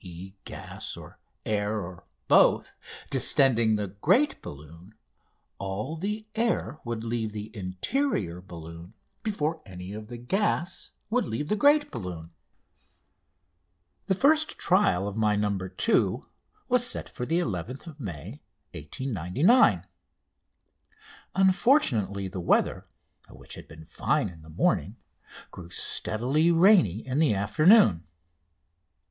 e._ 0.03 0.33
gas 0.45 0.97
or 0.97 1.19
air, 1.45 1.79
or 1.79 2.03
both) 2.27 2.73
distending 3.11 3.75
the 3.75 3.89
great 3.89 4.41
balloon, 4.41 4.95
all 5.59 5.95
the 5.95 6.25
air 6.33 6.79
would 6.83 7.03
leave 7.03 7.33
the 7.33 7.55
interior 7.55 8.41
balloon 8.41 8.95
before 9.21 9.61
any 9.63 9.93
of 9.93 10.07
the 10.07 10.17
gas 10.17 10.89
would 11.11 11.27
leave 11.27 11.49
the 11.49 11.55
great 11.55 11.91
balloon. 11.91 12.31
The 14.07 14.15
first 14.15 14.57
trial 14.57 15.07
of 15.07 15.17
my 15.17 15.35
"No. 15.35 15.55
2" 15.67 16.27
was 16.67 16.83
set 16.83 17.07
for 17.07 17.23
11th 17.27 17.99
May 17.99 18.41
1899. 18.73 19.85
Unfortunately, 21.35 22.27
the 22.27 22.39
weather, 22.39 22.87
which 23.29 23.53
had 23.53 23.67
been 23.67 23.85
fine 23.85 24.29
in 24.29 24.41
the 24.41 24.49
morning, 24.49 24.95
grew 25.51 25.69
steadily 25.69 26.51
rainy 26.51 27.05
in 27.05 27.19
the 27.19 27.35
afternoon. 27.35 28.07